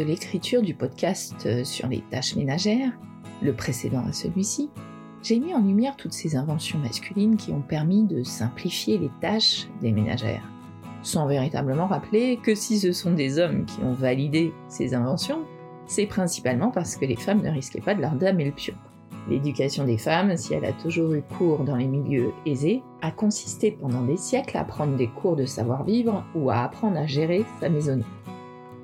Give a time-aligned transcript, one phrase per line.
[0.00, 2.90] de l'écriture du podcast euh, sur les tâches ménagères,
[3.42, 4.70] le précédent à celui-ci,
[5.22, 9.68] j'ai mis en lumière toutes ces inventions masculines qui ont permis de simplifier les tâches
[9.82, 10.48] des ménagères,
[11.02, 15.42] sans véritablement rappeler que si ce sont des hommes qui ont validé ces inventions,
[15.86, 18.74] c'est principalement parce que les femmes ne risquaient pas de leur damer le pion.
[19.28, 23.72] L'éducation des femmes, si elle a toujours eu cours dans les milieux aisés, a consisté
[23.72, 27.68] pendant des siècles à prendre des cours de savoir-vivre ou à apprendre à gérer sa
[27.68, 28.06] maisonnée.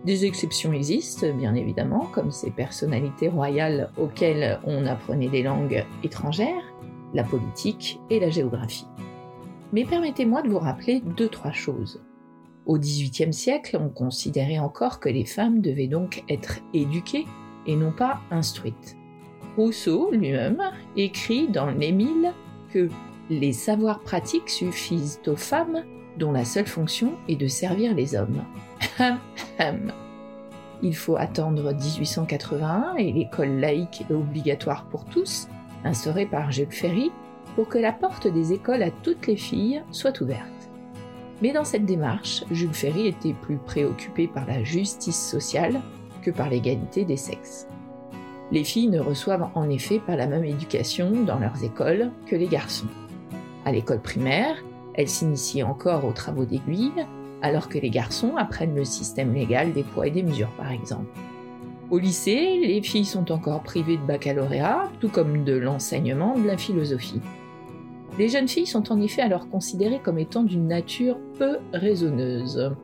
[0.07, 6.63] Des exceptions existent, bien évidemment, comme ces personnalités royales auxquelles on apprenait des langues étrangères,
[7.13, 8.87] la politique et la géographie.
[9.73, 12.01] Mais permettez-moi de vous rappeler deux, trois choses.
[12.67, 17.27] Au XVIIIe siècle, on considérait encore que les femmes devaient donc être éduquées
[17.67, 18.97] et non pas instruites.
[19.57, 20.63] Rousseau lui-même
[20.97, 22.33] écrit dans l'Émile
[22.73, 22.89] que
[23.29, 25.83] les savoirs pratiques suffisent aux femmes
[26.17, 28.45] dont la seule fonction est de servir les hommes.
[30.83, 35.49] Il faut attendre 1881 et l'école laïque est obligatoire pour tous,
[35.85, 37.11] instaurée par Jules Ferry,
[37.55, 40.43] pour que la porte des écoles à toutes les filles soit ouverte.
[41.43, 45.81] Mais dans cette démarche, Jules Ferry était plus préoccupé par la justice sociale
[46.23, 47.67] que par l'égalité des sexes.
[48.53, 52.49] Les filles ne reçoivent en effet pas la même éducation dans leurs écoles que les
[52.49, 52.87] garçons.
[53.65, 54.57] À l'école primaire,
[54.95, 57.07] elles s'initient encore aux travaux d'aiguille,
[57.43, 61.07] alors que les garçons apprennent le système légal des poids et des mesures par exemple.
[61.91, 66.57] Au lycée, les filles sont encore privées de baccalauréat, tout comme de l'enseignement de la
[66.57, 67.21] philosophie.
[68.19, 72.75] Les jeunes filles sont en effet alors considérées comme étant d'une nature peu raisonneuse.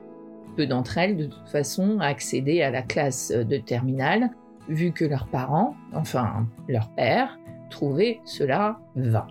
[0.56, 4.30] Peu d'entre elles, de toute façon, accédaient à la classe de terminale,
[4.68, 7.38] vu que leurs parents, enfin leur père,
[7.70, 9.26] trouvaient cela vain.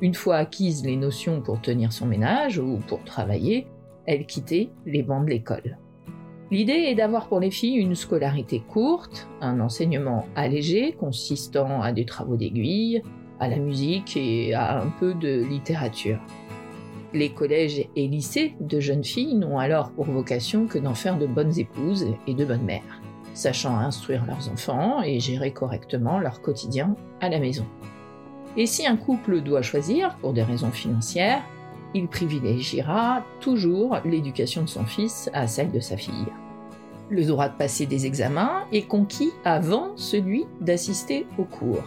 [0.00, 3.66] Une fois acquises les notions pour tenir son ménage ou pour travailler,
[4.06, 5.78] elles quittaient les bancs de l'école.
[6.50, 12.06] L'idée est d'avoir pour les filles une scolarité courte, un enseignement allégé consistant à des
[12.06, 13.02] travaux d'aiguille,
[13.40, 16.20] à la musique et à un peu de littérature.
[17.12, 21.26] Les collèges et lycées de jeunes filles n'ont alors pour vocation que d'en faire de
[21.26, 23.00] bonnes épouses et de bonnes mères
[23.36, 27.66] sachant instruire leurs enfants et gérer correctement leur quotidien à la maison.
[28.56, 31.42] Et si un couple doit choisir pour des raisons financières,
[31.94, 36.26] il privilégiera toujours l'éducation de son fils à celle de sa fille.
[37.08, 41.84] Le droit de passer des examens est conquis avant celui d'assister aux cours.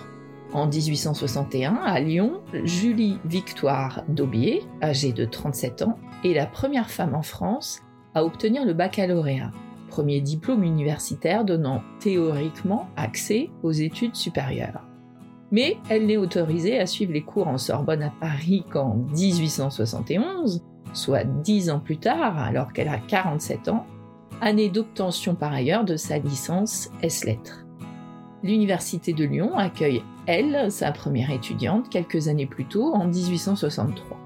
[0.54, 7.14] En 1861, à Lyon, Julie Victoire Daubier, âgée de 37 ans, est la première femme
[7.14, 7.82] en France
[8.16, 9.52] à obtenir le baccalauréat
[9.90, 14.89] premier diplôme universitaire donnant théoriquement accès aux études supérieures.
[15.52, 21.24] Mais elle n'est autorisée à suivre les cours en Sorbonne à Paris qu'en 1871, soit
[21.24, 23.86] dix ans plus tard, alors qu'elle a 47 ans,
[24.42, 27.66] année d'obtention par ailleurs de sa licence S-Lettres.
[28.44, 34.18] L'Université de Lyon accueille, elle, sa première étudiante quelques années plus tôt, en 1863.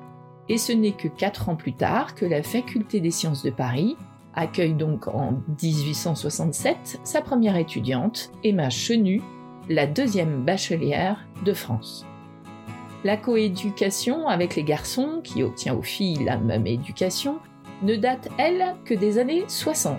[0.50, 3.96] Et ce n'est que quatre ans plus tard que la Faculté des sciences de Paris
[4.36, 9.22] accueille donc en 1867 sa première étudiante, Emma Chenu,
[9.70, 12.06] la deuxième bachelière de France.
[13.04, 17.40] La coéducation avec les garçons, qui obtient aux filles la même éducation,
[17.82, 19.98] ne date, elle, que des années 60.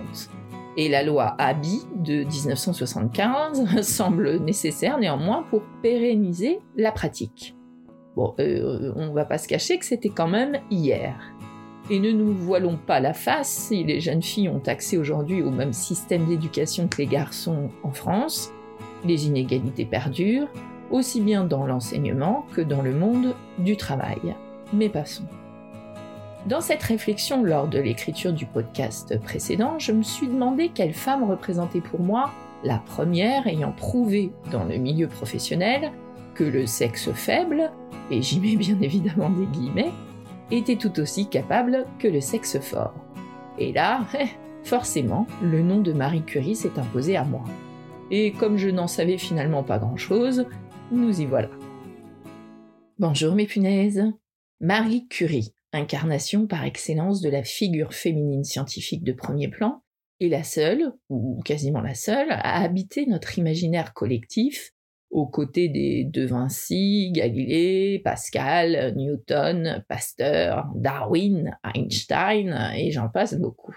[0.77, 7.55] Et la loi Abi de 1975 semble nécessaire néanmoins pour pérenniser la pratique.
[8.15, 11.15] Bon, euh, on va pas se cacher que c'était quand même hier.
[11.89, 15.51] Et ne nous voilons pas la face, si les jeunes filles ont accès aujourd'hui au
[15.51, 18.51] même système d'éducation que les garçons en France,
[19.05, 20.47] les inégalités perdurent,
[20.91, 24.35] aussi bien dans l'enseignement que dans le monde du travail.
[24.73, 25.25] Mais passons.
[26.45, 31.23] Dans cette réflexion lors de l'écriture du podcast précédent, je me suis demandé quelle femme
[31.23, 32.31] représentait pour moi
[32.63, 35.91] la première ayant prouvé dans le milieu professionnel
[36.35, 37.71] que le sexe faible,
[38.11, 39.91] et j'y mets bien évidemment des guillemets,
[40.51, 42.93] était tout aussi capable que le sexe fort.
[43.57, 44.05] Et là,
[44.63, 47.43] forcément, le nom de Marie Curie s'est imposé à moi.
[48.11, 50.45] Et comme je n'en savais finalement pas grand-chose,
[50.91, 51.49] nous y voilà.
[52.99, 54.03] Bonjour mes punaises.
[54.59, 59.81] Marie Curie, incarnation par excellence de la figure féminine scientifique de premier plan,
[60.19, 64.71] est la seule, ou quasiment la seule, à habiter notre imaginaire collectif
[65.09, 73.75] aux côtés des De Vinci, Galilée, Pascal, Newton, Pasteur, Darwin, Einstein, et j'en passe beaucoup.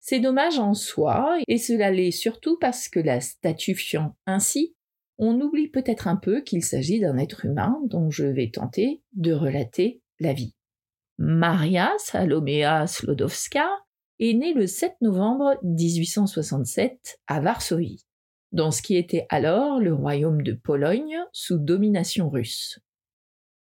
[0.00, 4.74] C'est dommage en soi, et cela l'est surtout parce que la statufiant ainsi,
[5.18, 9.32] on oublie peut-être un peu qu'il s'agit d'un être humain dont je vais tenter de
[9.32, 10.54] relater la vie.
[11.18, 13.68] Maria Salomea Slodowska
[14.18, 18.06] est né le 7 novembre 1867 à Varsovie,
[18.52, 22.80] dans ce qui était alors le royaume de Pologne sous domination russe.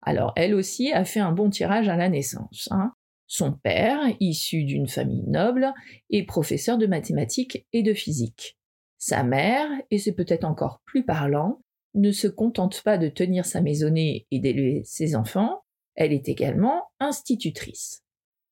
[0.03, 2.69] Alors elle aussi a fait un bon tirage à la naissance.
[2.71, 2.93] Hein.
[3.27, 5.73] Son père, issu d'une famille noble,
[6.11, 8.57] est professeur de mathématiques et de physique.
[8.99, 11.61] Sa mère, et c'est peut-être encore plus parlant,
[11.95, 15.63] ne se contente pas de tenir sa maisonnée et d'élever ses enfants,
[15.95, 18.05] elle est également institutrice.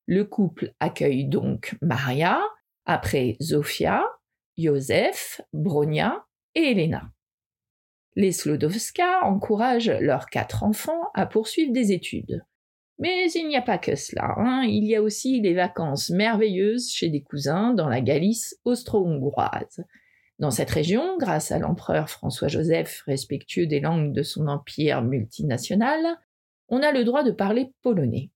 [0.07, 2.41] Le couple accueille donc Maria,
[2.85, 4.03] après Zofia,
[4.57, 7.11] Joseph, Bronia et Elena.
[8.15, 12.45] Les Slodowska encouragent leurs quatre enfants à poursuivre des études.
[12.97, 14.63] Mais il n'y a pas que cela, hein.
[14.63, 19.83] il y a aussi les vacances merveilleuses chez des cousins dans la Galice austro-hongroise.
[20.39, 26.17] Dans cette région, grâce à l'empereur François-Joseph, respectueux des langues de son empire multinational,
[26.69, 28.31] on a le droit de parler polonais.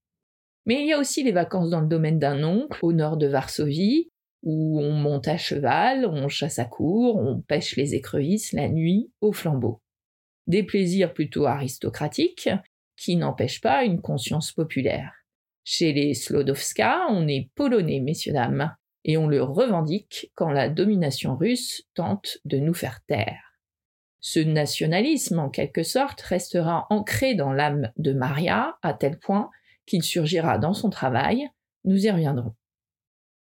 [0.65, 3.27] Mais il y a aussi les vacances dans le domaine d'un oncle, au nord de
[3.27, 4.11] Varsovie,
[4.43, 9.11] où on monte à cheval, on chasse à court, on pêche les écrevisses la nuit
[9.21, 9.81] au flambeau.
[10.47, 12.49] Des plaisirs plutôt aristocratiques,
[12.99, 15.13] qui n'empêchent pas une conscience populaire.
[15.63, 18.75] Chez les Slodowska, on est polonais, messieurs dames,
[19.05, 23.41] et on le revendique quand la domination russe tente de nous faire taire.
[24.19, 29.49] Ce nationalisme, en quelque sorte, restera ancré dans l'âme de Maria à tel point
[29.85, 31.47] qu'il surgira dans son travail,
[31.85, 32.53] nous y reviendrons.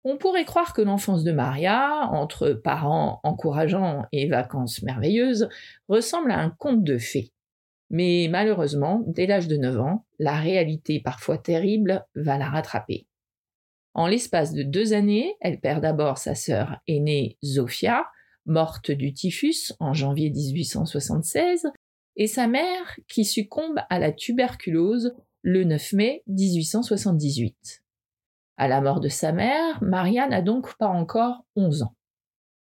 [0.06, 5.50] On pourrait croire que l'enfance de Maria, entre parents encourageants et vacances merveilleuses,
[5.90, 7.33] ressemble à un conte de fées.
[7.94, 13.06] Mais malheureusement, dès l'âge de 9 ans, la réalité parfois terrible va la rattraper.
[13.94, 18.08] En l'espace de deux années, elle perd d'abord sa sœur aînée Zofia,
[18.48, 21.68] morte du typhus en janvier 1876,
[22.16, 25.14] et sa mère qui succombe à la tuberculose
[25.44, 27.84] le 9 mai 1878.
[28.58, 31.96] À la mort de sa mère, Maria n'a donc pas encore 11 ans.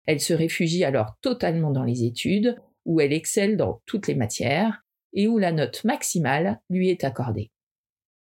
[0.04, 4.83] Elle se réfugie alors totalement dans les études, où elle excelle dans toutes les matières
[5.14, 7.50] et où la note maximale lui est accordée.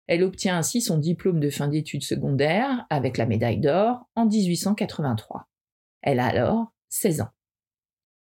[0.07, 5.47] Elle obtient ainsi son diplôme de fin d'études secondaires avec la médaille d'or en 1883.
[6.01, 7.29] Elle a alors 16 ans.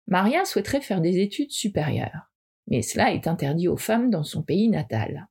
[0.08, 2.32] Maria souhaiterait faire des études supérieures,
[2.68, 5.28] mais cela est interdit aux femmes dans son pays natal.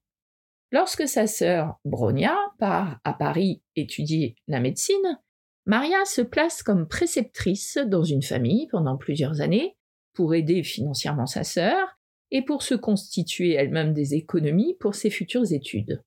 [0.70, 5.18] Lorsque sa sœur Bronia part à Paris étudier la médecine,
[5.66, 9.76] Maria se place comme préceptrice dans une famille pendant plusieurs années
[10.12, 11.97] pour aider financièrement sa sœur
[12.30, 16.02] et pour se constituer elle-même des économies pour ses futures études.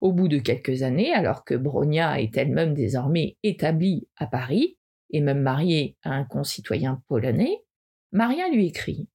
[0.00, 4.76] Au bout de quelques années, alors que Bronia est elle-même désormais établie à Paris,
[5.10, 7.62] et même mariée à un concitoyen polonais,
[8.12, 9.08] Maria lui écrit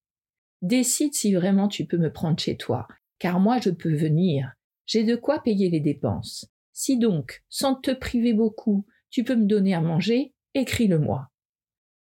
[0.62, 2.88] Décide si vraiment tu peux me prendre chez toi,
[3.20, 4.54] car moi je peux venir,
[4.86, 6.50] j'ai de quoi payer les dépenses.
[6.72, 11.30] Si donc, sans te priver beaucoup, tu peux me donner à manger, écris-le-moi.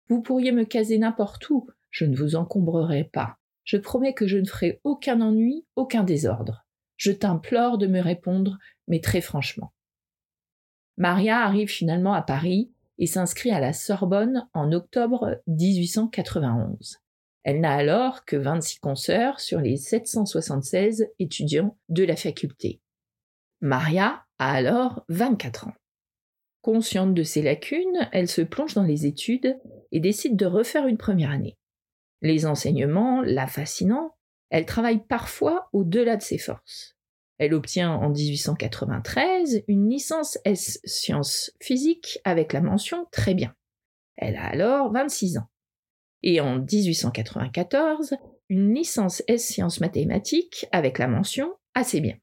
[0.09, 3.39] Vous pourriez me caser n'importe où, je ne vous encombrerai pas.
[3.65, 6.65] Je promets que je ne ferai aucun ennui, aucun désordre.
[6.97, 8.59] Je t'implore de me répondre,
[8.89, 9.73] mais très franchement.
[10.97, 16.99] Maria arrive finalement à Paris et s'inscrit à la Sorbonne en octobre 1891.
[17.45, 22.81] Elle n'a alors que 26 consoeurs sur les 776 étudiants de la faculté.
[23.61, 25.75] Maria a alors 24 ans.
[26.61, 29.59] Consciente de ses lacunes, elle se plonge dans les études
[29.91, 31.59] et décide de refaire une première année.
[32.23, 34.15] Les enseignements la fascinant,
[34.51, 36.97] elle travaille parfois au-delà de ses forces.
[37.39, 43.55] Elle obtient en 1893 une licence S sciences physiques avec la mention très bien.
[44.17, 45.49] Elle a alors 26 ans.
[46.23, 48.15] Et en 1894,
[48.49, 52.17] une licence S sciences mathématiques avec la mention assez bien.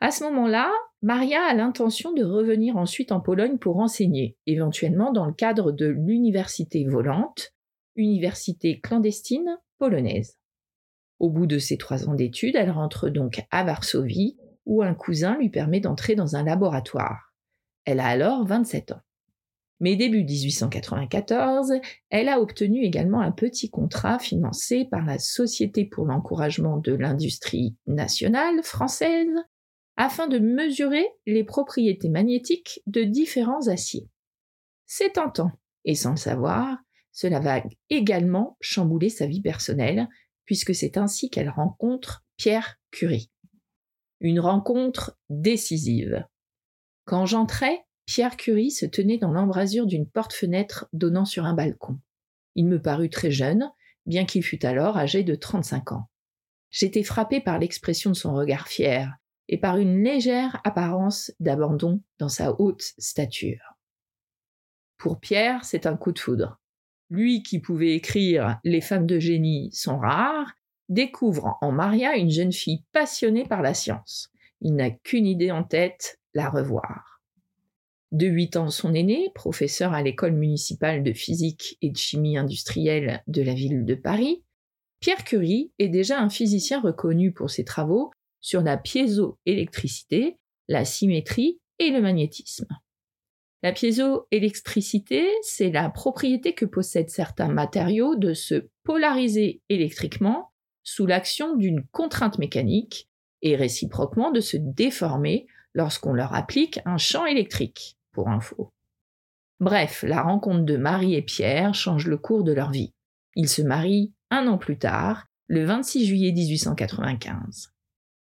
[0.00, 5.24] À ce moment-là, Maria a l'intention de revenir ensuite en Pologne pour enseigner, éventuellement dans
[5.24, 7.54] le cadre de l'université volante,
[7.98, 10.38] université clandestine polonaise.
[11.18, 15.36] Au bout de ses trois ans d'études, elle rentre donc à Varsovie, où un cousin
[15.36, 17.34] lui permet d'entrer dans un laboratoire.
[17.84, 19.00] Elle a alors 27 ans.
[19.80, 21.72] Mais début 1894,
[22.10, 27.76] elle a obtenu également un petit contrat financé par la Société pour l'encouragement de l'industrie
[27.86, 29.28] nationale française
[29.96, 34.08] afin de mesurer les propriétés magnétiques de différents aciers.
[34.86, 35.50] C'est tentant,
[35.84, 36.78] et sans le savoir,
[37.18, 40.06] cela va également chambouler sa vie personnelle
[40.44, 43.32] puisque c'est ainsi qu'elle rencontre Pierre Curie.
[44.20, 46.24] Une rencontre décisive.
[47.06, 51.98] Quand j'entrais, Pierre Curie se tenait dans l'embrasure d'une porte-fenêtre donnant sur un balcon.
[52.54, 53.68] Il me parut très jeune,
[54.06, 56.08] bien qu'il fût alors âgé de 35 ans.
[56.70, 59.12] J'étais frappé par l'expression de son regard fier
[59.48, 63.74] et par une légère apparence d'abandon dans sa haute stature.
[64.98, 66.60] Pour Pierre, c'est un coup de foudre.
[67.10, 70.52] Lui qui pouvait écrire Les femmes de génie sont rares,
[70.88, 74.30] découvre en Maria une jeune fille passionnée par la science.
[74.60, 77.22] Il n'a qu'une idée en tête, la revoir.
[78.10, 83.22] De 8 ans son aîné, professeur à l'école municipale de physique et de chimie industrielle
[83.26, 84.42] de la ville de Paris,
[85.00, 88.10] Pierre Curie est déjà un physicien reconnu pour ses travaux
[88.40, 90.38] sur la piézoélectricité,
[90.68, 92.66] la symétrie et le magnétisme.
[93.62, 100.52] La piézoélectricité, c'est la propriété que possèdent certains matériaux de se polariser électriquement
[100.84, 103.08] sous l'action d'une contrainte mécanique
[103.42, 108.72] et réciproquement de se déformer lorsqu'on leur applique un champ électrique pour info.
[109.60, 112.94] Bref, la rencontre de Marie et Pierre change le cours de leur vie.
[113.34, 117.72] Ils se marient un an plus tard, le 26 juillet 1895.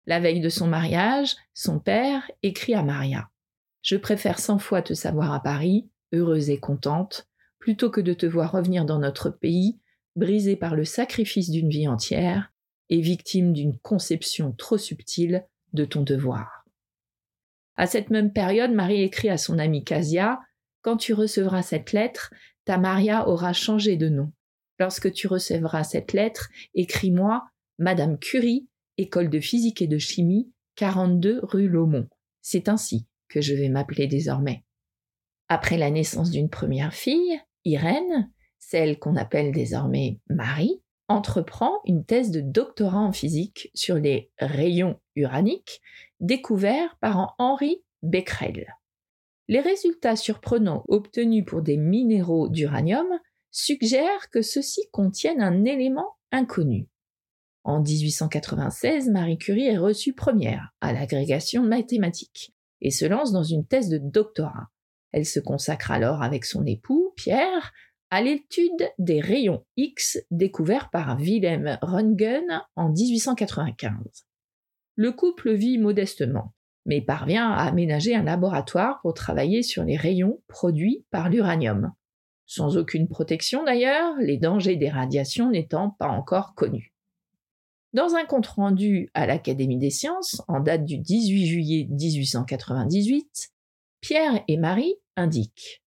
[0.06, 3.30] La veille de son mariage, son père écrit à Maria
[3.86, 7.28] Je préfère cent fois te savoir à Paris, heureuse et contente,
[7.60, 9.80] plutôt que de te voir revenir dans notre pays,
[10.16, 12.52] brisée par le sacrifice d'une vie entière
[12.90, 16.66] et victime d'une conception trop subtile de ton devoir.
[17.76, 20.40] À cette même période, Marie écrit à son amie Casia
[20.82, 22.34] Quand tu recevras cette lettre,
[22.66, 24.34] ta Maria aura changé de nom.
[24.80, 27.44] Lorsque tu recevras cette lettre, écris-moi
[27.78, 32.10] Madame Curie, école de physique et de chimie, 42 rue Laumont.
[32.42, 33.06] C'est ainsi
[33.42, 34.64] je vais m'appeler désormais.
[35.48, 42.32] Après la naissance d'une première fille, Irène, celle qu'on appelle désormais Marie, entreprend une thèse
[42.32, 45.82] de doctorat en physique sur les rayons uraniques
[46.20, 48.76] découverts par Henri Becquerel.
[49.48, 53.08] Les résultats surprenants obtenus pour des minéraux d'uranium
[53.52, 56.88] suggèrent que ceux-ci contiennent un élément inconnu.
[57.64, 62.55] En 1896, Marie Curie est reçue première à l'agrégation mathématique
[62.86, 64.68] et se lance dans une thèse de doctorat.
[65.12, 67.74] Elle se consacre alors avec son époux, Pierre,
[68.12, 74.28] à l'étude des rayons X découverts par Wilhelm Röntgen en 1895.
[74.98, 76.54] Le couple vit modestement,
[76.86, 81.92] mais parvient à aménager un laboratoire pour travailler sur les rayons produits par l'uranium.
[82.46, 86.95] Sans aucune protection d'ailleurs, les dangers des radiations n'étant pas encore connus.
[87.96, 93.54] Dans un compte-rendu à l'Académie des sciences, en date du 18 juillet 1898,
[94.02, 95.82] Pierre et Marie indiquent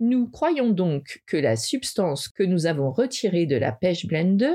[0.00, 4.46] nous croyons donc que la substance que nous avons retirée de la pêche blende,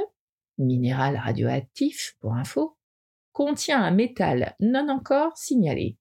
[0.58, 2.76] minéral radioactif pour info,
[3.32, 5.98] contient un métal non encore signalé.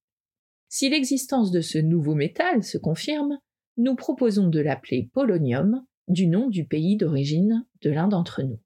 [0.69, 3.39] Si l'existence de ce nouveau métal se confirme,
[3.77, 8.59] nous proposons de l'appeler polonium, du nom du pays d'origine de l'un d'entre nous.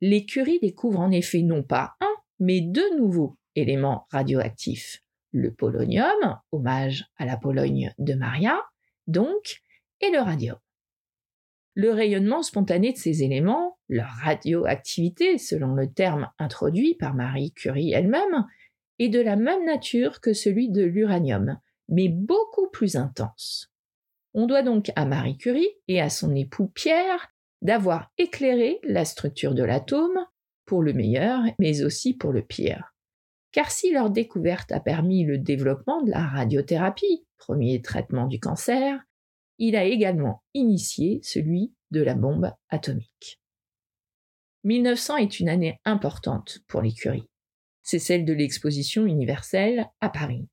[0.00, 5.02] L'écurie découvre en effet non pas un, mais deux nouveaux éléments radioactifs.
[5.32, 8.58] Le polonium, hommage à la Pologne de Maria,
[9.06, 9.62] donc,
[10.00, 10.58] et le radium.
[11.74, 17.92] Le rayonnement spontané de ces éléments, leur radioactivité selon le terme introduit par Marie Curie
[17.92, 18.46] elle-même,
[18.98, 23.70] est de la même nature que celui de l'uranium, mais beaucoup plus intense.
[24.32, 27.28] On doit donc à Marie Curie et à son époux Pierre
[27.66, 30.18] d'avoir éclairé la structure de l'atome,
[30.66, 32.94] pour le meilleur, mais aussi pour le pire.
[33.52, 39.00] Car si leur découverte a permis le développement de la radiothérapie, premier traitement du cancer,
[39.58, 43.40] il a également initié celui de la bombe atomique.
[44.64, 47.28] 1900 est une année importante pour l'écurie.
[47.82, 50.48] C'est celle de l'exposition universelle à Paris.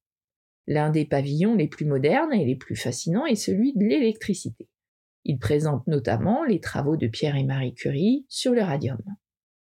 [0.67, 4.67] L'un des pavillons les plus modernes et les plus fascinants est celui de l'électricité.
[5.25, 9.01] Il présente notamment les travaux de Pierre et Marie Curie sur le radium.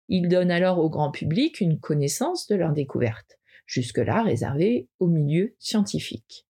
[0.10, 5.56] Il donne alors au grand public une connaissance de leur découverte, jusque-là réservée au milieu
[5.60, 6.46] scientifique.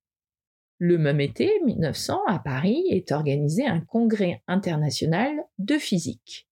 [0.79, 6.47] Le même été 1900, à Paris, est organisé un congrès international de physique.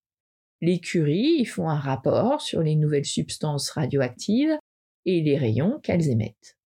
[0.62, 4.58] Les curies y font un rapport sur les nouvelles substances radioactives
[5.06, 6.58] et les rayons qu'elles émettent.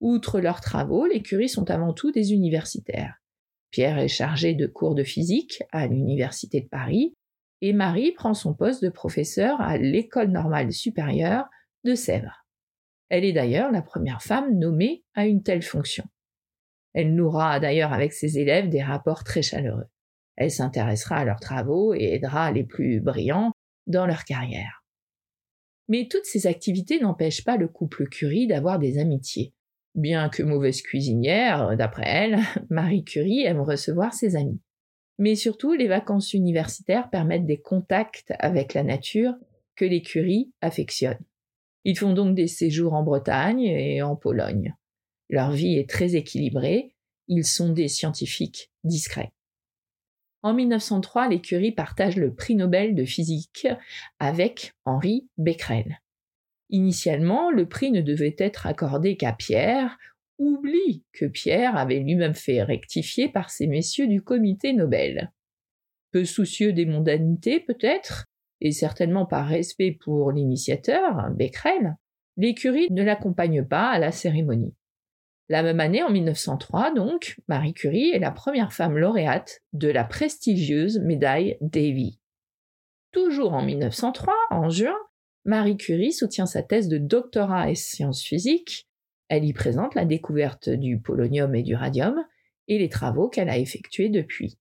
[0.00, 3.20] Outre leurs travaux, les curies sont avant tout des universitaires.
[3.76, 7.12] Pierre est chargé de cours de physique à l'Université de Paris
[7.60, 11.44] et Marie prend son poste de professeur à l'École normale supérieure
[11.84, 12.46] de Sèvres.
[13.10, 16.04] Elle est d'ailleurs la première femme nommée à une telle fonction.
[16.94, 19.88] Elle nouera d'ailleurs avec ses élèves des rapports très chaleureux.
[20.36, 23.52] Elle s'intéressera à leurs travaux et aidera les plus brillants
[23.86, 24.86] dans leur carrière.
[25.88, 29.52] Mais toutes ces activités n'empêchent pas le couple Curie d'avoir des amitiés.
[29.96, 32.38] Bien que mauvaise cuisinière, d'après elle,
[32.70, 34.60] Marie Curie aime recevoir ses amis.
[35.18, 39.32] Mais surtout, les vacances universitaires permettent des contacts avec la nature
[39.74, 41.24] que les Curie affectionnent.
[41.84, 44.76] Ils font donc des séjours en Bretagne et en Pologne.
[45.30, 46.94] Leur vie est très équilibrée,
[47.26, 49.32] ils sont des scientifiques discrets.
[50.42, 53.66] En 1903, les Curie partagent le prix Nobel de physique
[54.18, 56.00] avec Henri Becquerel.
[56.70, 59.98] Initialement, le prix ne devait être accordé qu'à Pierre,
[60.38, 65.32] oublie que Pierre avait lui-même fait rectifier par ces messieurs du comité Nobel.
[66.12, 68.26] Peu soucieux des mondanités peut-être,
[68.60, 71.96] et certainement par respect pour l'initiateur, Becquerel,
[72.36, 74.74] les Curie ne l'accompagnent pas à la cérémonie.
[75.48, 80.04] La même année, en 1903, donc, Marie Curie est la première femme lauréate de la
[80.04, 82.18] prestigieuse médaille Davy.
[83.12, 84.96] Toujours en 1903, en juin,
[85.46, 88.88] Marie Curie soutient sa thèse de doctorat en sciences physiques.
[89.28, 92.24] Elle y présente la découverte du polonium et du radium
[92.66, 94.58] et les travaux qu'elle a effectués depuis.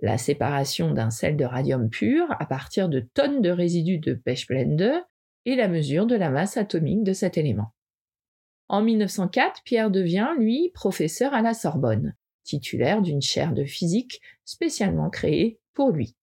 [0.00, 5.02] La séparation d'un sel de radium pur à partir de tonnes de résidus de pechblende
[5.46, 7.72] et la mesure de la masse atomique de cet élément.
[8.68, 15.08] En 1904, Pierre devient, lui, professeur à la Sorbonne, titulaire d'une chaire de physique spécialement
[15.08, 16.17] créée pour lui.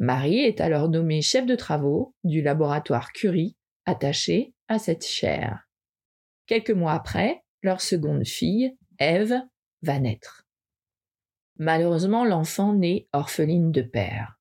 [0.00, 5.68] Marie est alors nommée chef de travaux du laboratoire Curie, attaché à cette chaire.
[6.46, 9.34] Quelques mois après, leur seconde fille, Ève,
[9.82, 10.46] va naître.
[11.56, 14.38] Malheureusement, l'enfant naît orpheline de père.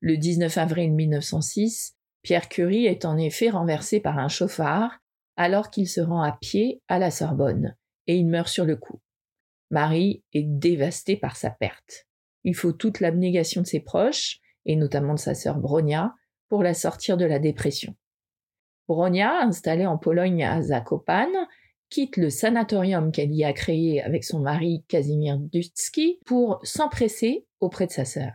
[0.00, 5.00] Le 19 avril 1906, Pierre Curie est en effet renversé par un chauffard
[5.36, 9.02] alors qu'il se rend à pied à la Sorbonne, et il meurt sur le coup.
[9.70, 12.06] Marie est dévastée par sa perte.
[12.44, 16.14] Il faut toute l'abnégation de ses proches, et notamment de sa sœur Bronia,
[16.48, 17.94] pour la sortir de la dépression.
[18.88, 21.48] Bronia, installée en Pologne à Zakopane,
[21.88, 27.86] quitte le sanatorium qu'elle y a créé avec son mari Casimir Dutski pour s'empresser auprès
[27.86, 28.32] de sa sœur.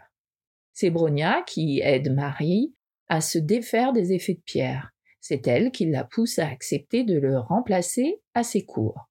[0.73, 2.73] C'est Bronia qui aide Marie
[3.09, 7.19] à se défaire des effets de pierre, c'est elle qui la pousse à accepter de
[7.19, 9.09] le remplacer à ses cours.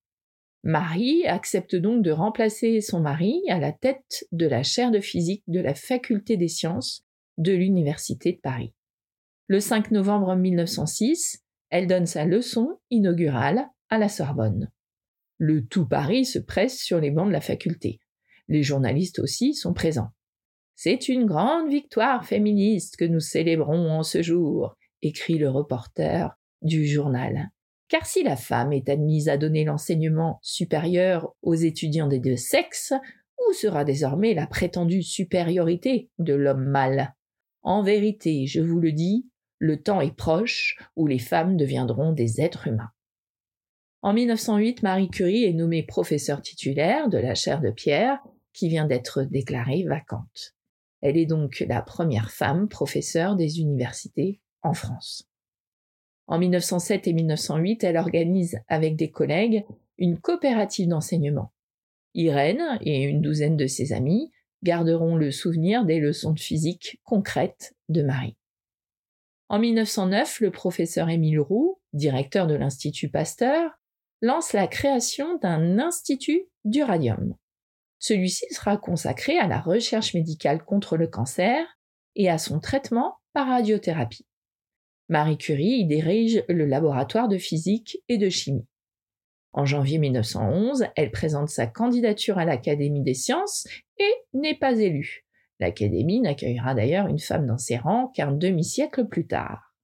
[0.65, 5.45] Marie accepte donc de remplacer son mari à la tête de la chaire de physique
[5.47, 7.05] de la faculté des sciences
[7.39, 8.75] de l'Université de Paris.
[9.47, 14.71] Le 5 novembre 1906, elle donne sa leçon inaugurale à la Sorbonne.
[15.39, 18.01] Le tout Paris se presse sur les bancs de la faculté.
[18.49, 20.11] Les journalistes aussi sont présents.
[20.75, 26.87] C'est une grande victoire féministe que nous célébrons en ce jour, écrit le reporter du
[26.87, 27.51] journal.
[27.89, 32.93] Car si la femme est admise à donner l'enseignement supérieur aux étudiants des deux sexes,
[33.39, 37.15] où sera désormais la prétendue supériorité de l'homme mâle?
[37.63, 42.41] En vérité, je vous le dis, le temps est proche où les femmes deviendront des
[42.41, 42.91] êtres humains.
[44.03, 48.21] En 1908, Marie Curie est nommée professeure titulaire de la chaire de Pierre,
[48.53, 50.55] qui vient d'être déclarée vacante.
[51.01, 55.29] Elle est donc la première femme professeure des universités en France.
[56.27, 59.65] En 1907 et 1908, elle organise avec des collègues
[59.97, 61.53] une coopérative d'enseignement.
[62.15, 64.31] Irène et une douzaine de ses amis
[64.63, 68.37] garderont le souvenir des leçons de physique concrètes de Marie.
[69.49, 73.71] En 1909, le professeur Émile Roux, directeur de l'Institut Pasteur,
[74.21, 77.35] lance la création d'un institut du radium.
[77.99, 81.67] Celui-ci sera consacré à la recherche médicale contre le cancer
[82.15, 84.27] et à son traitement par radiothérapie.
[85.09, 88.68] Marie Curie y dirige le laboratoire de physique et de chimie.
[89.53, 93.67] En janvier 1911, elle présente sa candidature à l'Académie des sciences
[93.99, 95.25] et n'est pas élue.
[95.59, 99.75] L'Académie n'accueillera d'ailleurs une femme dans ses rangs qu'un demi-siècle plus tard.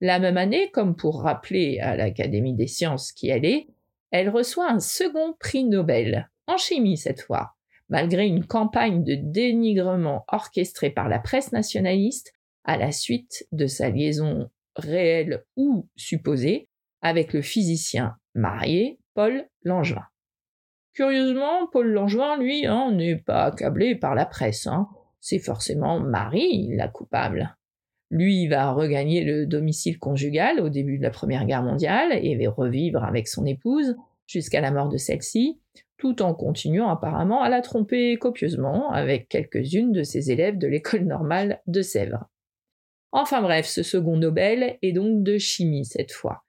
[0.00, 3.68] La même année, comme pour rappeler à l'Académie des sciences qui elle est,
[4.10, 7.52] elle reçoit un second prix Nobel, en chimie cette fois,
[7.88, 12.32] malgré une campagne de dénigrement orchestrée par la presse nationaliste
[12.64, 16.68] à la suite de sa liaison réelle ou supposée
[17.00, 20.04] avec le physicien marié Paul Langevin.
[20.94, 24.66] Curieusement, Paul Langevin, lui, hein, n'est pas accablé par la presse.
[24.66, 24.88] Hein.
[25.20, 27.56] C'est forcément Marie la coupable.
[28.10, 32.50] Lui va regagner le domicile conjugal au début de la Première Guerre mondiale et va
[32.50, 35.60] revivre avec son épouse jusqu'à la mort de celle-ci,
[35.96, 41.04] tout en continuant apparemment à la tromper copieusement avec quelques-unes de ses élèves de l'école
[41.04, 42.28] normale de Sèvres.
[43.12, 46.44] Enfin bref, ce second Nobel est donc de chimie cette fois.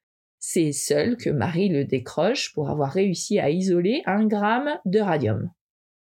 [0.45, 5.49] C'est seul que Marie le décroche pour avoir réussi à isoler un gramme de radium.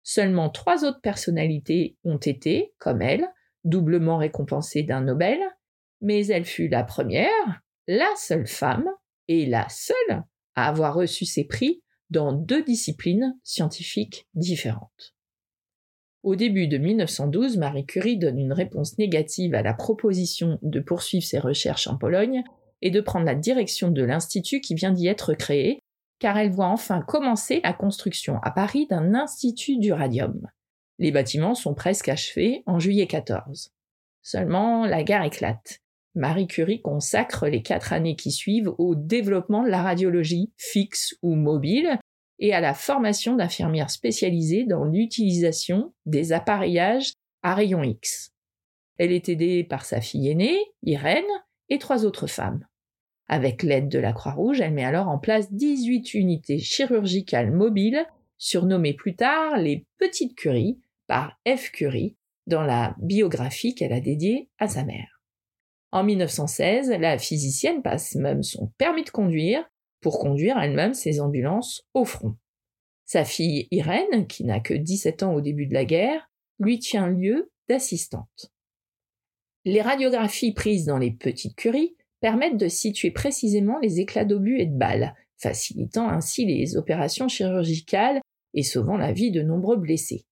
[0.01, 3.27] Seulement trois autres personnalités ont été, comme elle,
[3.65, 5.39] doublement récompensées d'un Nobel,
[6.01, 8.89] mais elle fut la première, la seule femme
[9.27, 10.23] et la seule
[10.55, 15.15] à avoir reçu ces prix dans deux disciplines scientifiques différentes.
[16.23, 21.25] Au début de 1912, Marie Curie donne une réponse négative à la proposition de poursuivre
[21.25, 22.43] ses recherches en Pologne
[22.81, 25.79] et de prendre la direction de l'institut qui vient d'y être créé,
[26.19, 30.47] car elle voit enfin commencer la construction à Paris d'un institut du radium.
[30.99, 33.71] Les bâtiments sont presque achevés en juillet 14.
[34.21, 35.79] Seulement, la guerre éclate.
[36.13, 41.35] Marie Curie consacre les quatre années qui suivent au développement de la radiologie, fixe ou
[41.35, 41.97] mobile,
[42.37, 47.13] et à la formation d'infirmières spécialisées dans l'utilisation des appareillages
[47.43, 48.31] à rayons X.
[48.97, 51.23] Elle est aidée par sa fille aînée, Irène,
[51.69, 52.65] et trois autres femmes.
[53.31, 58.05] Avec l'aide de la Croix-Rouge, elle met alors en place 18 unités chirurgicales mobiles,
[58.37, 61.71] surnommées plus tard les Petites Curies, par F.
[61.71, 62.17] Curie,
[62.47, 65.21] dans la biographie qu'elle a dédiée à sa mère.
[65.93, 69.63] En 1916, la physicienne passe même son permis de conduire
[70.01, 72.35] pour conduire elle-même ses ambulances au front.
[73.05, 77.07] Sa fille Irène, qui n'a que 17 ans au début de la guerre, lui tient
[77.07, 78.51] lieu d'assistante.
[79.63, 84.65] Les radiographies prises dans les petites curies permettent de situer précisément les éclats d'obus et
[84.65, 88.21] de balles, facilitant ainsi les opérations chirurgicales
[88.53, 90.25] et sauvant la vie de nombreux blessés.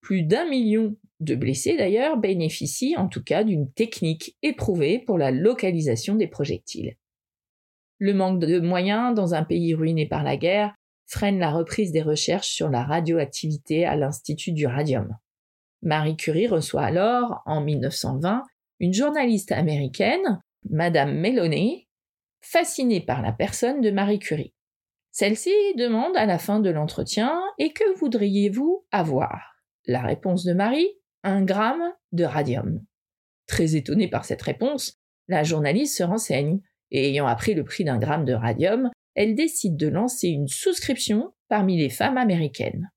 [0.00, 5.30] Plus d'un million de blessés d'ailleurs bénéficient en tout cas d'une technique éprouvée pour la
[5.30, 6.96] localisation des projectiles.
[7.98, 10.74] Le manque de moyens dans un pays ruiné par la guerre
[11.06, 15.16] freine la reprise des recherches sur la radioactivité à l'Institut du radium.
[15.82, 18.42] Marie Curie reçoit alors, en 1920,
[18.80, 21.88] une journaliste américaine Madame Meloney,
[22.40, 24.54] fascinée par la personne de Marie Curie.
[25.12, 29.56] Celle-ci demande à la fin de l'entretien Et que voudriez-vous avoir?
[29.86, 30.88] La réponse de Marie
[31.22, 32.84] Un gramme de radium.
[33.46, 34.98] Très étonnée par cette réponse,
[35.28, 39.76] la journaliste se renseigne et ayant appris le prix d'un gramme de radium, elle décide
[39.76, 42.90] de lancer une souscription parmi les femmes américaines.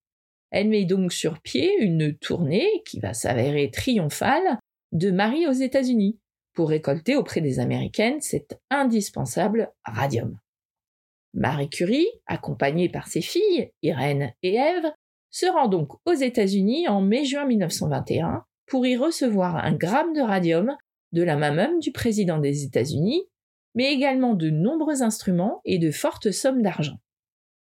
[0.52, 4.60] Elle met donc sur pied une tournée qui va s'avérer triomphale
[4.92, 6.20] de Marie aux États-Unis,
[6.60, 10.38] pour récolter auprès des Américaines cet indispensable radium.
[11.34, 14.92] Marie Curie, accompagnée par ses filles, Irène et Ève,
[15.30, 20.76] se rend donc aux États-Unis en mai-juin 1921 pour y recevoir un gramme de radium
[21.14, 23.24] de la main même du président des États-Unis,
[23.74, 27.00] mais également de nombreux instruments et de fortes sommes d'argent.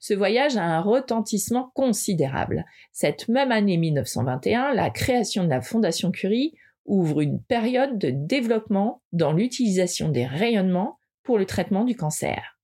[0.00, 2.64] Ce voyage a un retentissement considérable.
[2.90, 6.56] Cette même année 1921, la création de la Fondation Curie
[6.90, 12.58] ouvre une période de développement dans l'utilisation des rayonnements pour le traitement du cancer.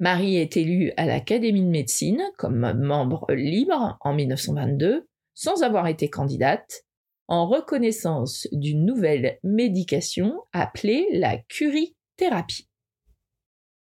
[0.00, 6.08] Marie est élue à l'Académie de médecine comme membre libre en 1922, sans avoir été
[6.08, 6.84] candidate,
[7.26, 12.68] en reconnaissance d'une nouvelle médication appelée la curie-thérapie.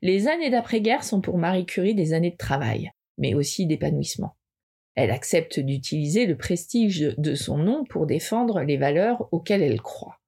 [0.00, 4.36] Les années d'après-guerre sont pour Marie Curie des années de travail, mais aussi d'épanouissement.
[4.96, 10.18] Elle accepte d'utiliser le prestige de son nom pour défendre les valeurs auxquelles elle croit.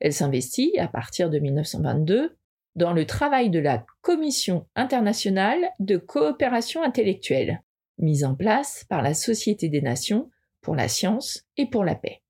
[0.00, 2.36] Elle s'investit, à partir de 1922,
[2.74, 7.62] dans le travail de la Commission internationale de coopération intellectuelle,
[7.98, 12.22] mise en place par la Société des Nations pour la science et pour la paix.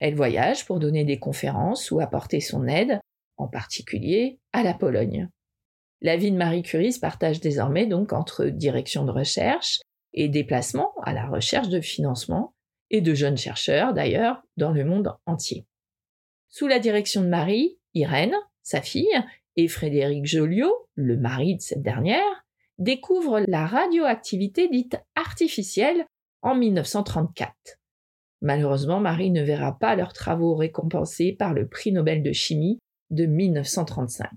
[0.00, 3.00] Elle voyage pour donner des conférences ou apporter son aide,
[3.38, 5.30] en particulier à la Pologne.
[6.02, 9.80] La vie de Marie Curie se partage désormais donc entre direction de recherche
[10.16, 12.54] et déplacements à la recherche de financement
[12.90, 15.66] et de jeunes chercheurs d'ailleurs dans le monde entier.
[16.48, 19.22] Sous la direction de Marie, Irène, sa fille,
[19.56, 22.44] et Frédéric Joliot, le mari de cette dernière,
[22.78, 26.06] découvrent la radioactivité dite artificielle
[26.42, 27.54] en 1934.
[28.42, 32.78] Malheureusement, Marie ne verra pas leurs travaux récompensés par le prix Nobel de chimie
[33.10, 34.28] de 1935.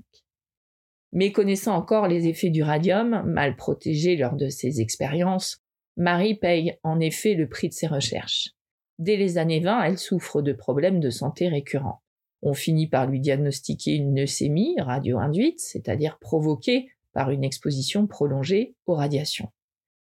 [1.11, 5.57] Méconnaissant encore les effets du radium, mal protégé lors de ses expériences,
[5.99, 8.51] Marie paye en effet le prix de ses recherches.
[8.99, 12.01] Dès les années 20, elle souffre de problèmes de santé récurrents.
[12.41, 18.95] On finit par lui diagnostiquer une leucémie radio-induite, c'est-à-dire provoquée par une exposition prolongée aux
[18.95, 19.51] radiations.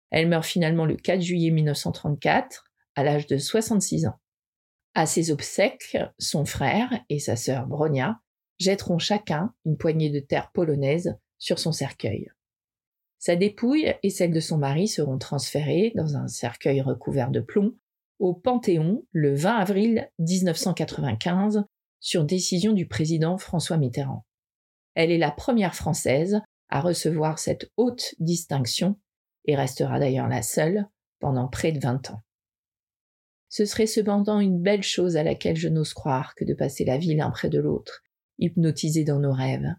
[0.09, 2.63] Elle meurt finalement le 4 juillet 1934,
[2.95, 4.19] à l'âge de 66 ans.
[4.95, 8.19] À ses obsèques, son frère et sa sœur Bronia
[8.57, 12.31] jetteront chacun une poignée de terre polonaise sur son cercueil.
[13.25, 17.73] Sa dépouille et celle de son mari seront transférées dans un cercueil recouvert de plomb
[18.19, 21.63] au Panthéon le 20 avril 1995
[21.99, 24.27] sur décision du président François Mitterrand.
[24.93, 28.99] Elle est la première française à recevoir cette haute distinction
[29.45, 30.87] et restera d'ailleurs la seule
[31.19, 32.21] pendant près de 20 ans.
[33.49, 36.99] Ce serait cependant une belle chose à laquelle je n'ose croire que de passer la
[36.99, 38.03] vie l'un près de l'autre,
[38.37, 39.73] hypnotisés dans nos rêves.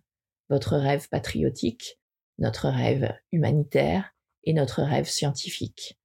[0.48, 2.00] Votre rêve patriotique,
[2.38, 5.98] notre rêve humanitaire et notre rêve scientifique.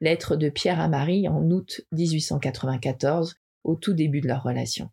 [0.00, 4.90] Lettre de Pierre à Marie en août 1894, au tout début de leur relation.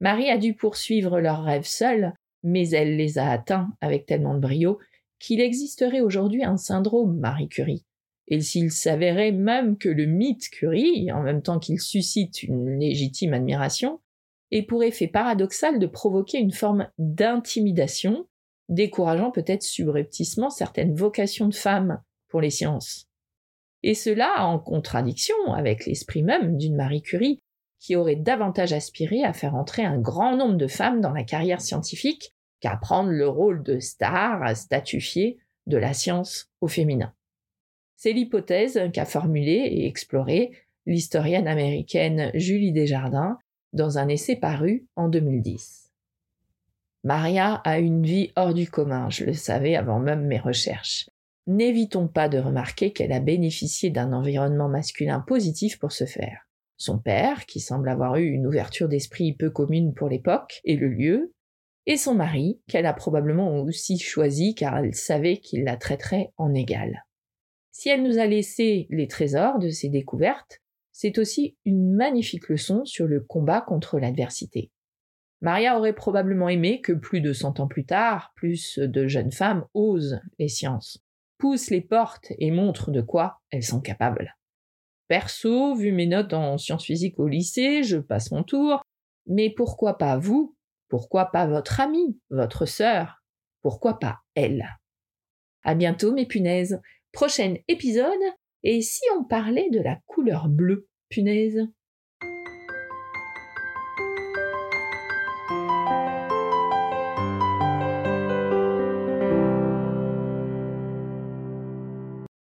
[0.00, 4.40] Marie a dû poursuivre leurs rêves seule, mais elle les a atteints avec tellement de
[4.40, 4.78] brio
[5.18, 7.84] qu'il existerait aujourd'hui un syndrome Marie Curie,
[8.28, 13.34] Et s'il s'avérait même que le mythe Curie, en même temps qu'il suscite une légitime
[13.34, 14.00] admiration,
[14.52, 18.27] ait pour effet paradoxal de provoquer une forme d'intimidation,
[18.68, 23.08] décourageant peut-être subrepticement certaines vocations de femmes pour les sciences.
[23.82, 27.40] Et cela en contradiction avec l'esprit même d'une Marie Curie
[27.78, 31.60] qui aurait davantage aspiré à faire entrer un grand nombre de femmes dans la carrière
[31.60, 37.12] scientifique qu'à prendre le rôle de star statufiée de la science au féminin.
[37.96, 40.52] C'est l'hypothèse qu'a formulée et explorée
[40.86, 43.38] l'historienne américaine Julie Desjardins
[43.72, 45.87] dans un essai paru en 2010.
[47.08, 51.08] Maria a une vie hors du commun, je le savais avant même mes recherches.
[51.46, 56.46] N'évitons pas de remarquer qu'elle a bénéficié d'un environnement masculin positif pour ce faire.
[56.76, 60.88] Son père, qui semble avoir eu une ouverture d'esprit peu commune pour l'époque et le
[60.88, 61.32] lieu,
[61.86, 66.52] et son mari, qu'elle a probablement aussi choisi car elle savait qu'il la traiterait en
[66.52, 67.06] égal.
[67.70, 70.60] Si elle nous a laissé les trésors de ses découvertes,
[70.92, 74.70] c'est aussi une magnifique leçon sur le combat contre l'adversité.
[75.40, 79.66] Maria aurait probablement aimé que plus de cent ans plus tard, plus de jeunes femmes
[79.72, 81.04] osent les sciences,
[81.38, 84.36] poussent les portes et montrent de quoi elles sont capables.
[85.06, 88.82] Perso, vu mes notes en sciences physiques au lycée, je passe mon tour,
[89.26, 90.56] mais pourquoi pas vous?
[90.88, 93.22] Pourquoi pas votre amie, votre sœur?
[93.62, 94.66] Pourquoi pas elle?
[95.62, 96.80] À bientôt mes punaises.
[97.12, 98.12] Prochain épisode,
[98.64, 101.68] et si on parlait de la couleur bleue, punaise?